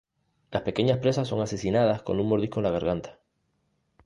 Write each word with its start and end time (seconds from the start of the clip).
Las 0.49 0.63
pequeñas 0.63 0.97
presas 0.97 1.27
son 1.27 1.41
asesinadas 1.41 2.01
con 2.01 2.19
un 2.19 2.27
mordisco 2.27 2.59
en 2.59 2.63
la 2.63 2.71
garganta. 2.71 3.19